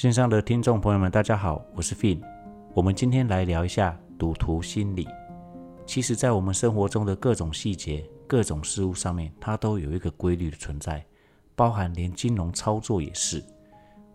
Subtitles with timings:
[0.00, 2.22] 线上的听众朋友们，大家好，我是 Fin。
[2.72, 5.06] 我们今天来聊一下赌徒心理。
[5.84, 11.04] 其实，在我们生活中的各种细节、各种事物上面，它都有一个规律的存在，
[11.54, 13.44] 包含连金融操作也是。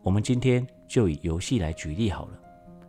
[0.02, 2.40] 我们今天就以游戏来举例好了。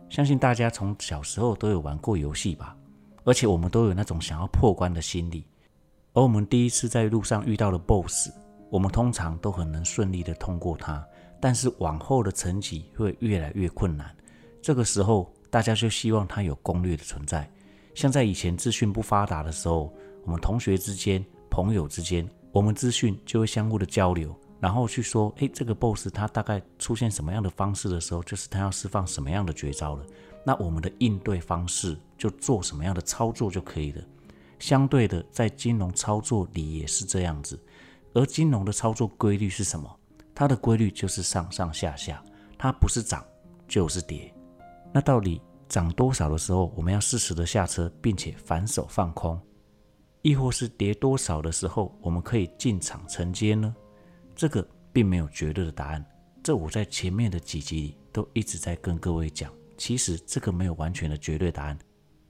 [0.09, 2.75] 相信大家从小时候都有玩过游戏吧，
[3.23, 5.45] 而且我们都有那种想要破关的心理。
[6.13, 8.31] 而我们第一次在路上遇到的 BOSS，
[8.71, 11.07] 我们通常都很能顺利的通过它。
[11.39, 14.15] 但是往后的层级会越来越困难，
[14.61, 17.49] 这个时候大家就希望它有攻略的存在。
[17.93, 19.93] 像在以前资讯不发达的时候，
[20.25, 30.05] 我们同学之间、朋友之间，我们资讯就会相互的交流，然后去说：诶，这个 BOSS 他大概出现什么样的方式的时候，就是他要释放什么样的绝招了。
[30.45, 34.01] 那我们的应对方式就做什么样的操作就可以了。
[34.59, 37.59] 相对的，在金融操作里也是这样子，
[38.13, 39.93] 而金融的操作规律是什么？
[40.39, 42.23] 它的规律就是上上下下，
[42.59, 43.25] 它不是涨
[43.67, 44.31] 就是跌。
[44.93, 49.35] 那到底涨多少的时候，我们要适时的下车，并且反手放空；
[50.21, 53.75] 亦或是跌多少的时候，我们可以进场承接呢？
[54.35, 56.05] 这个并没有绝对的答案。
[56.43, 61.75] 这我在前面的几集里都一直在跟各位讲，其实这个没有完全的绝对答案，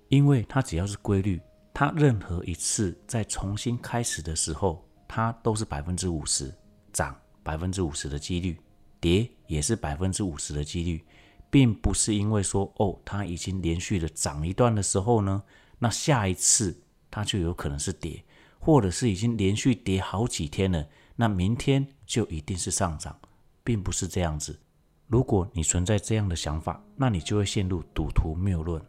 [0.07, 1.41] 因为它只要是规律，
[1.73, 6.55] 它任何一次在重新开始的时候，它都是百分之五十
[6.93, 7.13] 涨。
[7.47, 8.59] 百分之五十的几率
[8.99, 11.01] 跌也是百分之五十的几率，
[11.49, 15.41] 并不是因为说哦，它已经连续的涨一段的时候呢，
[15.79, 16.77] 那下一次
[17.09, 18.21] 它就有可能是跌，
[18.59, 23.17] 或者是已经连续跌好几天了，那明天就一定是上涨，
[23.63, 24.59] 并不是这样子。
[25.07, 28.83] 如果你存在这样的想法，那你就会陷入赌徒谬论。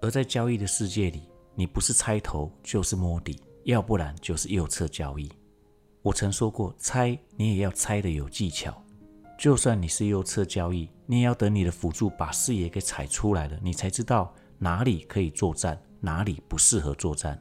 [0.00, 1.22] 而在交易的世界里，
[1.56, 5.28] 你不是猜头就是摸底，要不然就是右侧交易。
[6.08, 8.74] 我曾说过，猜你也要猜的有技巧。
[9.38, 17.38] 就算你是右侧交易，你也要等你的辅助把视野给踩出来了，你才知道哪里可以作战，哪里不适合作战。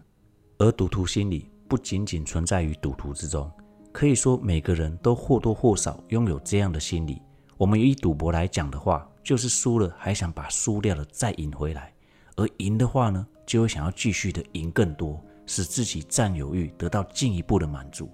[0.57, 3.50] 而赌徒心理不仅仅存在于赌徒之中，
[3.94, 7.22] 可以说每个人都或多或少拥有这样的心理。
[7.56, 11.94] 我们以赌博来讲的话，就是输了还想把输掉的再赢回来，
[12.35, 18.09] 而赢的话呢，就会想要继续的赢更多，使自己占有欲得到进一步的满足。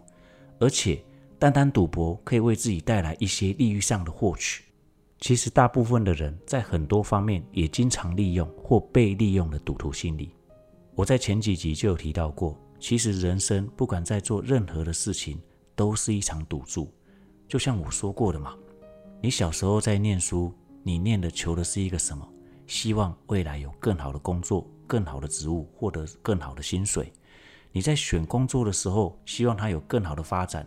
[0.63, 1.03] 而且，
[1.38, 4.63] 单单赌博可以为自己带来一些利益上的获取。
[5.19, 10.34] 其实，大部分的人在很多方面也经常利用或被利用的赌徒心理。
[10.96, 15.38] 我在前几集就有提到过，其实人生不管在做任何的事情，
[15.75, 16.90] 都是一场赌注。
[17.45, 18.56] 就像我说过的嘛，
[19.22, 22.25] 你小时候在念书，你念的求的是一个什么？
[22.68, 27.12] 希望未来有更好的工作、更好的职务，获得更好的薪水。
[27.74, 30.66] 你在选工作的时候，希望它有更好的发展。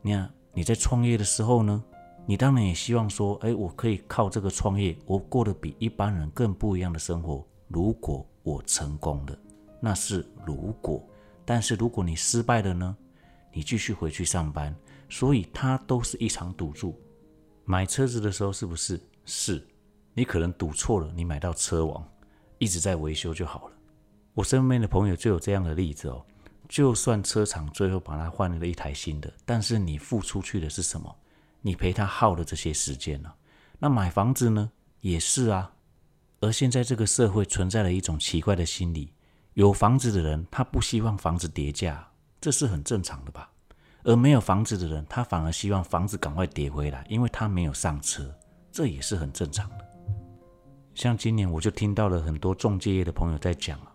[0.00, 1.84] 你看你在创业的时候呢，
[2.26, 7.46] 你当然也希望说，哎，我可以靠这个创业，我过得比一般人更不一样的生活。
[7.68, 9.38] 如果我成功了，
[9.80, 11.06] 那是如果；
[11.44, 12.96] 但是如果你失败了呢，
[13.52, 14.74] 你继续回去上班。
[15.08, 16.98] 所以它都是一场赌注。
[17.64, 19.00] 买车子的时候是不是？
[19.24, 19.64] 是。
[20.14, 22.04] 你可能赌错了，你买到车王，
[22.58, 23.74] 一直在维修就好了。
[24.34, 26.24] 我身边的朋友就有这样的例子哦。
[26.68, 31.14] 就算车厂最后把它换了一台新的，但是你付出去的是什么？
[31.62, 33.32] 你陪他耗的这些时间呢？
[33.78, 34.70] 那买房子呢？
[35.00, 35.72] 也是啊。
[36.40, 39.12] 而现在这个社会存在了一种奇怪的心理：
[39.54, 42.06] 有房子的人他不希望房子跌价，
[42.40, 43.50] 这是很正常的吧？
[44.04, 48.32] 而没有房子的人，他反而希望房子赶快跌回来，因为他没有上车，
[48.70, 49.84] 这也是很正常的。
[50.94, 53.92] 像今年我就听到了很多中介业的朋友在讲啊。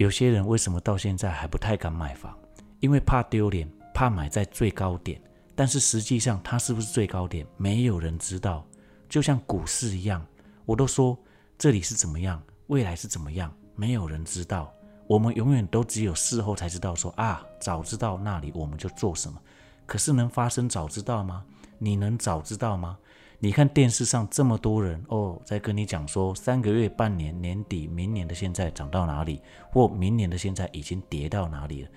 [0.00, 2.34] 有些人为什么到现在还不太敢买房？
[2.78, 5.20] 因为怕丢脸，怕买在最高点。
[5.54, 8.66] 但是实际上，它是不是最高点，没有人知道。
[9.10, 10.26] 就像股市一样，
[10.64, 11.14] 我都说
[11.58, 14.72] 这里是怎么样，未来是怎么样，没有人知道。
[15.06, 19.38] 我们永远都只有事后才知道，说啊，早知道那里我们就做什么。
[19.84, 21.44] 可是能发生早知道吗？
[21.76, 22.96] 你能早知道吗？
[23.42, 29.40] 你看电视上这么多人哦，在跟你讲说三个月、半年、年底、明年的现在涨到哪里，
[29.72, 31.88] 或明年的现在已经跌到哪里了，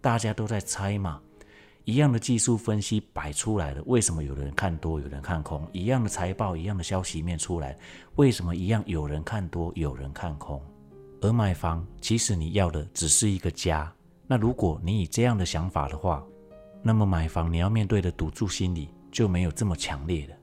[0.00, 1.20] 大家都在猜嘛。
[1.84, 5.64] 一样的技术分析摆出来了，为什么有人看多，有人看空？
[5.72, 7.78] 一样的财报，一样的消息面出来，
[8.16, 10.60] 为什么一样有人看多，有人看空？
[11.20, 13.90] 而买房，其实你要的只是一个家。
[14.26, 16.24] 那如果你以这样的想法的话，
[16.82, 20.34] 那么买房你要面对的赌注心理就没有这么强烈了。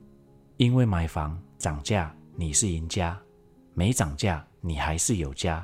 [0.57, 3.17] 因为买房涨价，你是赢家；
[3.73, 5.61] 没涨价，你还是有家；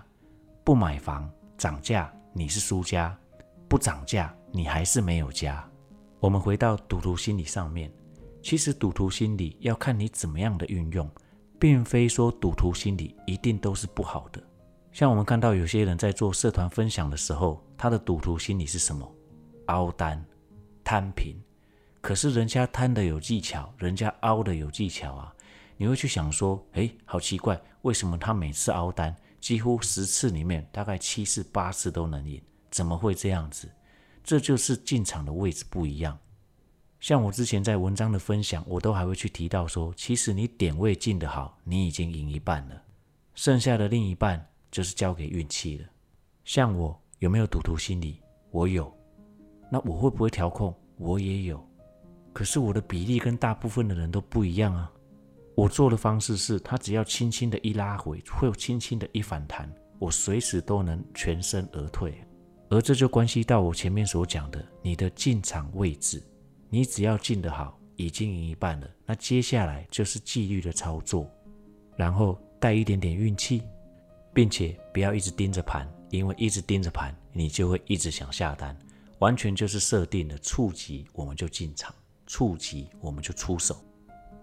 [0.65, 3.15] 不买房涨价，你是输家；
[3.69, 5.65] 不涨价，你还是没有家。
[6.19, 7.89] 我们回到赌徒心理上面，
[8.41, 11.09] 其实赌徒心理要看你怎么样的运用，
[11.57, 14.44] 并非说赌徒心理一定都是不好的。
[14.91, 19.09] 像我们看到有些人在做社团分享的时候，他的赌徒心理是什么？
[19.67, 20.21] 凹单、
[20.83, 21.41] 摊平。
[22.01, 25.33] 可是人家摊的有技巧，人家凹的有技巧啊。
[25.77, 32.42] 你会去想说，哎，好奇怪，为什么他每次凹单，几乎十次里面大概七次八次都能赢？
[32.69, 33.71] 怎么会这样子？
[34.24, 36.18] 这就是进场的位置不一样。
[37.00, 42.80] 像我之前在文章的分享，我都还会去提到说，其实你点位进的好，你已经赢一半了，
[43.33, 45.88] 剩下的另一半就是交给运气了。
[46.45, 48.21] 像我有没有赌徒心理？
[48.51, 48.95] 我有。
[49.71, 50.75] 那我会不会调控？
[50.97, 51.70] 我也有。
[52.33, 54.92] 可是我的比例跟大部分的人都不一样啊。
[55.56, 62.13] 我做的方式是，他只要轻轻的一拉回，会有轻轻的一反弹，我随时都能全身而退。
[62.69, 66.24] 而这就关系到我前面所讲的，你的进场位置，
[66.69, 68.89] 你只要进得好，已经赢一半了。
[69.06, 71.30] 那接下来就是纪律的操作，
[71.98, 73.62] 然后带一点点运气，
[74.33, 78.75] 并且不要一直盯着盘，因为一直盯着盘，你就会一直想下单，
[79.19, 81.94] 完全就是设定的触及我们就进场，
[82.31, 83.75] 触及我们就出手。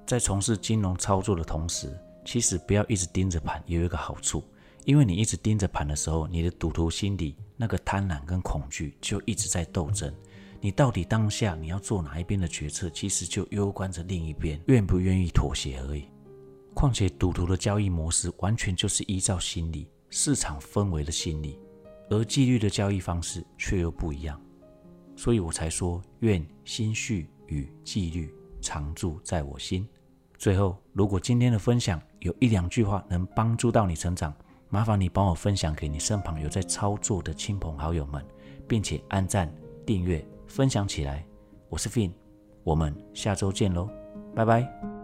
[0.06, 4.44] 在从事金融操作的同时，其实不要一直盯着盘，有一个好处，
[4.85, 10.14] 因为你一直盯着盘的时候，你的赌徒心理那个贪婪跟恐惧就一直在斗争。
[10.61, 16.11] 你到底当下你要做哪一边的决策，其实就攸关着另一边愿不愿意妥协而已。
[16.75, 21.58] 况且赌徒的交易模式完全就是依照心理、市场氛围的心理，
[22.11, 24.38] 而纪律的交易方式却又不一样。
[25.17, 29.86] 所以我才说，愿心绪与纪律常驻在我心。
[30.38, 34.32] 最后，如果今天的分享有一两句话能帮助到你成长，
[34.68, 38.24] 麻烦你帮我分享给你身旁有在操作的亲朋好友们，
[38.68, 39.52] 并且按赞、
[39.84, 41.26] 订阅、分享起来。
[41.68, 42.12] 我是 Fin，
[42.62, 43.90] 我们下周见喽，
[44.34, 44.97] 拜拜。